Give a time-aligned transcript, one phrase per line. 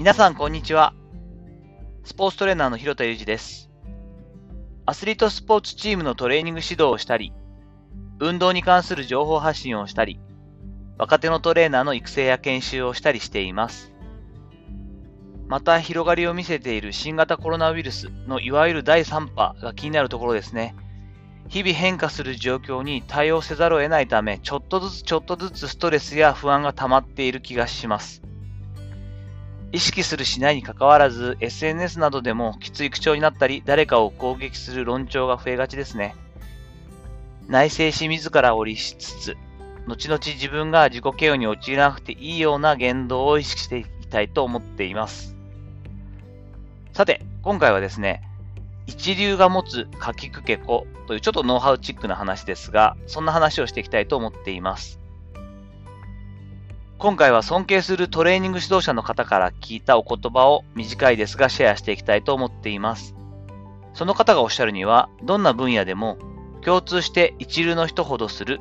[0.00, 0.94] 皆さん、こんにちは。
[2.04, 3.68] スポーツトレーナーの広田裕二です。
[4.86, 7.34] アスリートスポーツチームのトレーニング指導をしたり、
[8.18, 10.18] 運動に関する情報発信をしたり、
[10.96, 13.92] 若手のトレーナーの育成や研修をしたりしています。
[15.48, 20.74] また、広がりを見せている新型コロナウイルスのいわゆる第3波が気になるところですね。
[21.48, 28.22] 日々変化する状況に対応せざるを得ないため、ちょっとずつちょっとずつストレスや不安が溜まっている気がします。
[29.72, 36.16] 意識するしないに関わらず、SNS などでもきつい口調になったり、誰かを攻撃する論調が増えがちですね。
[37.46, 39.36] 内省し自ら折りしつつ、
[39.86, 45.36] 後々自分が自己嫌悪に陥らなくていいような言動を意識していきたいと思っています。
[46.92, 48.22] さて、今回はですね、
[48.86, 54.99] 一流が持つかきくけこというちょっとノウハウチックな話ですが、そんな話をしていきたいと思っています。
[57.00, 63.14] 今回は尊敬するトレーニング指導者の方から聞いたお言葉を短いですがシェアしていきたいと思っています。
[63.94, 66.18] その方がおっしゃるには、どんな分野でも
[66.62, 68.60] 共通して一流の人ほどする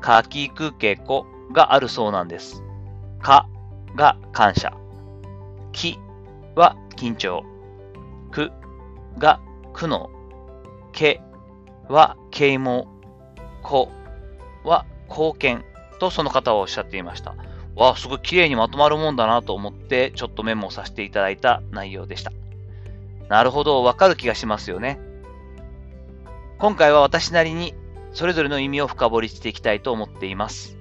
[0.00, 2.62] かきくけこがあるそうなんです。
[3.20, 3.48] か
[3.96, 4.72] が感謝。
[5.72, 5.98] き
[6.54, 7.42] は緊張。
[8.30, 8.52] く
[9.18, 9.40] が
[9.72, 10.08] 苦悩。
[10.92, 11.20] け
[11.88, 12.86] は啓蒙。
[13.64, 13.90] こ
[14.62, 15.64] は貢献
[15.98, 17.34] とその方はおっしゃっていました。
[17.76, 22.32] わあ、すごい綺麗にまとまるもんだなと思って、ちょっとメモさせていただいた内容でした。
[23.28, 24.98] なるほど、わかる気がしますよね。
[26.58, 27.74] 今回は私なりに
[28.12, 30.76] それぞれの意味を深掘りしていきたいと思っています。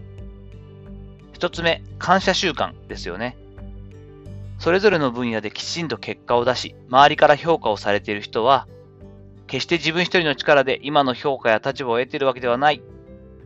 [1.33, 3.37] 一つ目、感謝習慣ですよね。
[4.57, 8.67] それぞれの分野できちんと結果を出し、周りから評価をされている人は、
[9.47, 12.81] 決して自分一人の力で今の評価や立場を得ているわけではない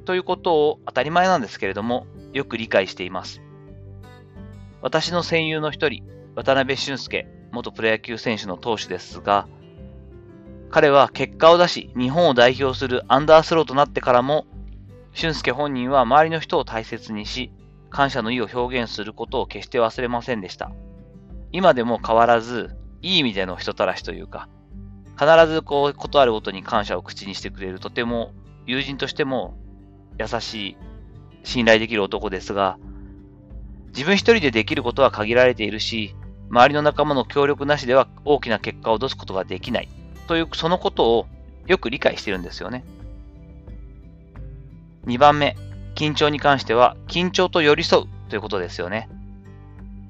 [0.04, 3.42] ということを当たり前なんですけれども、よく理解しています。
[4.82, 6.04] 私の戦友の一人、
[6.36, 9.48] 渡辺俊介、元プロ野球選手の投手ですが、
[10.70, 14.46] 彼は結果を出し、日本を代表するアンダースローとなってからも、
[15.14, 17.52] 俊介本人は周りの人を大切にし、
[17.92, 20.72] 感謝の意を表現することを決して忘れませんでした。
[21.52, 24.50] 今でも変わらず、いい意味での人たらしというか、
[25.18, 28.34] 必ずこう、ことあるごとに感謝を口にしてくれる、とても
[28.66, 29.56] 友人としても
[30.20, 30.78] 優しい
[31.44, 32.78] 信頼できる男ですが、
[33.88, 36.16] 自分一人でできることは限られているし、
[36.50, 39.90] 周りの仲間の協力なしでは大きな結果を出すことができない
[40.28, 41.28] という、そのことを
[41.68, 42.84] よく理解してるんですよね。
[45.06, 45.56] 2番目、
[45.96, 49.10] 緊張に関しては、緊張と寄り添うということですよね。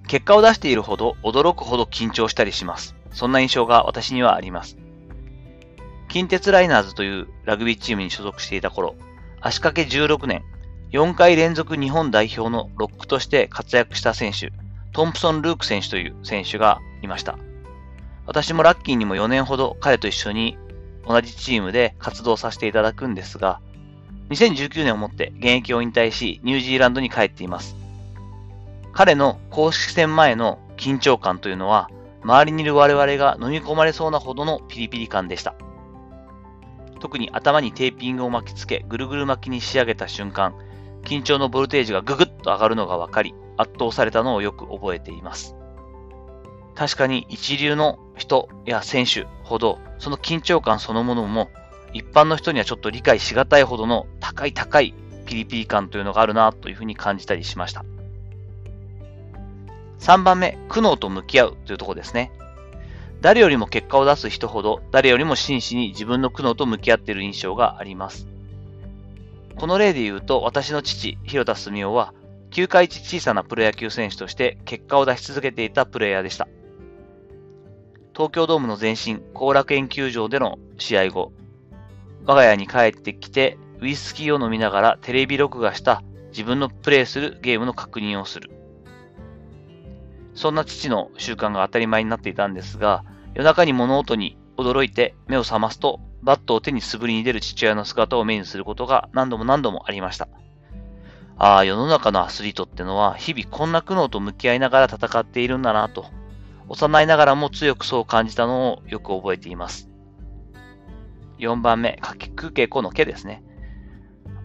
[0.08, 2.96] 結果を出しているほど驚くほど緊張したりします。
[3.12, 4.78] そんな印象が私にはあります。
[6.10, 8.96] 近鉄ライナーズというラグビーチームに所属していた頃、
[9.46, 10.42] 足掛け16年、
[10.94, 14.54] 4回連続日本代表のロックとして活躍した選手、
[14.94, 17.38] トンプソン・ルーク選手という選手がいました。
[18.26, 20.58] 私もラッキーにも4年ほど彼と一緒に
[21.06, 23.60] 同じチームで活動させていただくんですが、
[24.30, 27.76] 2019年をもって現役を引退し、ニュージーランドに帰っています。
[28.94, 31.90] 彼の公式戦前の緊張感というのは、
[32.22, 35.54] 周りにいる我々が飲み込まれそうなほどのピリピリ感でした。
[37.04, 40.56] 特に頭にテーピングを巻きつけ、ぐるぐる巻きに仕上げた瞬間、
[41.04, 45.54] 緊張のボルテージがぐぐっと上がるのが分かり、圧倒されたのをよく覚えています。
[46.76, 51.50] 確かに一流の人や選手ほど、その緊張感そのものも、
[51.92, 54.94] 一般の人にはちょっと理解しがたいほどの高い高い
[55.26, 57.84] ピリピリ感というのがあるなというふうに感じたりしました。
[60.00, 62.32] 3番目、苦悩と向き合うというところですね。
[63.24, 68.28] 誰よりも結果を出す人ほど、誰よりも真摯に自分の苦悩と向き合っている印象があります。
[69.56, 72.14] この例で言うと、私の父、広田澄夫は、
[72.52, 76.50] 球界一小さなプロ野球選手として結果を出し続けていたプレイヤーでした。
[78.14, 81.32] 東京ドームの前身、後楽園球場での試合後、
[82.26, 88.52] 我が家に帰ってきて、ウイスキーを飲みながらテレビ録画した自分のプレイするゲームの確認をする。
[90.36, 100.30] そんな父の習慣が当たり前になっていたんですが、夜中に物音に驚いて目を覚ますとバットを手に素振りに出る父親の姿を目にすることが何度も何度もありました。
[101.38, 106.06] ああ、世の中のアスリートってのは日々こんな苦悩と向き合いながら戦っているんだなと、
[106.70, 109.90] 幼いながらも強くそう感じたのをよく覚えています。
[111.40, 113.44] 4番目、書きくけこのけですね。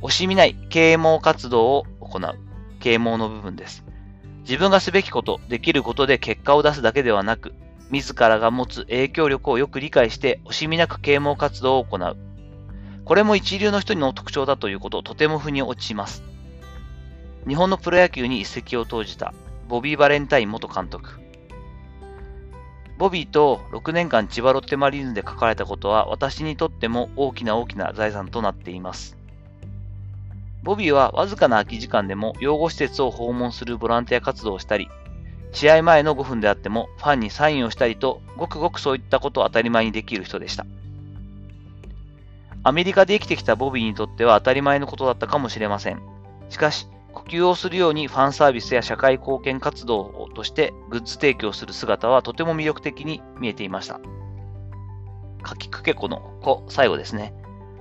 [0.02, 2.38] 惜しみない啓蒙活動を行う。
[2.81, 3.85] 啓蒙の部分です。
[4.40, 7.55] 自分がすべきこと、できることで結果を出すだけではなく、
[7.90, 12.17] 自らが持つ影響力をよく理解して惜しみなく啓蒙活動を行う。
[13.05, 16.23] これも一流の人の特徴だということをとても腑に落ちます。
[17.46, 19.32] 日本のプロ野球に一石を投じた
[19.69, 21.19] ボビー・バレンタイン元監督。
[22.99, 29.17] ボビーと6年間千葉ロッテマリーンズで書かれたことは私にとっても大きな大きな財産となっています。
[30.62, 34.88] ボビーはわずかな空き時間でも養護施設を訪問するボランティア活動をしたり、
[35.52, 40.66] 試合前の5分であってもファンにサインをしたりと、ごくごくそういったことを当たり前にできる人でした。
[42.64, 46.02] アメリカで生きてきたボビーにとっては当たり前のことだったかもしれません。
[46.50, 54.00] しかし、呼吸をするようにファンサービスや社会貢献活動としてグッズ提供する姿はとても魅力的に見えていました。
[55.42, 57.32] かきくけこの子、最後ですね。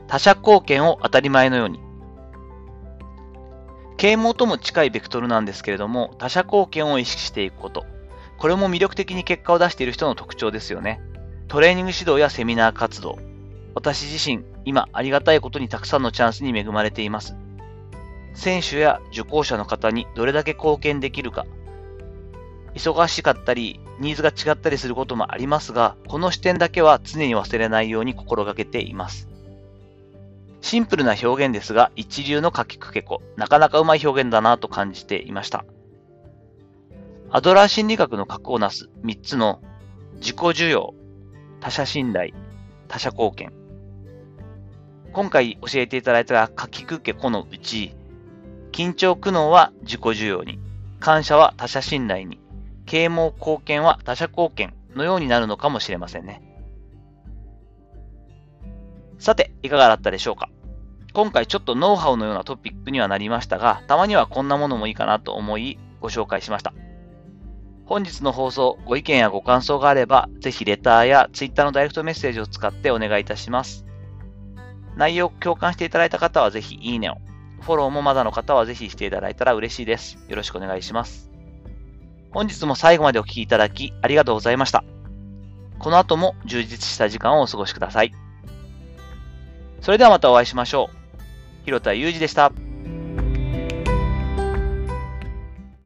[0.07, 1.79] 他者貢献を当たり前のように。
[3.97, 7.85] 啓蒙とも近いベクトルなんですけれども、他者貢献を意識していくこと。
[8.37, 11.01] これも魅力的に結果を出している人の特徴ですよね。
[11.47, 13.17] トレーニング指導やセミナー活動。
[13.73, 17.35] 私自身、今ありがたいことにたくさんのチャンスに恵まれています。
[18.35, 21.47] 選手や受講者の方にどれだけ貢献できるか。
[22.75, 29.27] 忙しかったり、ニーズが違ったりすることもありますが、この視点だけは常に忘れないように心がけています。
[30.67, 35.63] シンプルな表現ですが、一流の書きくけこ、なかなかうまい表現だなと感じていました。
[37.29, 38.89] アドラー心理学の核をなす。
[39.03, 39.61] 3つの。
[40.15, 40.93] 自己需要、
[41.61, 42.33] 他者信頼、
[42.89, 43.53] 他者貢献。
[45.13, 47.95] 今回教えていただいた書きくけこのうち、
[48.73, 50.59] 緊張苦悩は自己需要に、
[50.99, 52.41] 感謝は他者信頼に、
[52.85, 54.73] 啓蒙貢献は他者貢献。
[54.97, 56.41] のようになるのかもしれませんね。
[59.19, 60.49] さて、いかがだったでしょうか？
[61.17, 66.75] 今回ちょっとノウハウのようなトピックにはなりましたが、たまにはこんなものもいいかなと思いご紹介しました。
[67.87, 73.83] 本日の放送、ご意見やご感想があれば、ぜひレターや Twitter のダイレクトメッセージを使ってお願いいたします。
[74.95, 77.15] 内容を共感していただいた方はぜひいいねを、
[77.61, 80.19] フォローもまだの方はぜひしていただいたら嬉しいです。
[80.27, 81.31] よろしくお願いします。
[82.29, 84.83] 本日も最後までお聴きいただきありがとうございました。
[85.79, 88.13] この後も充実した時間をお過ごしください。
[89.81, 90.96] それではまたお会いしましょう。
[91.67, 92.53] 広田祐二でした。